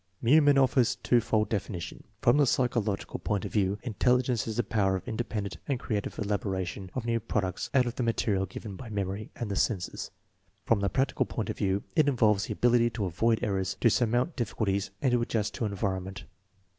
[0.19, 2.03] Meumann offers u twofold definition.
[2.23, 5.79] From the psy chological point of view, intelligence is the power of in dependent and
[5.79, 10.09] creative elaboration of new products out of the material given by memory and the senses*
[10.65, 14.35] From the practical point of view, it involves the ability to avoid errors, to surmount
[14.35, 16.23] difficulties, and to adjust to environ ment.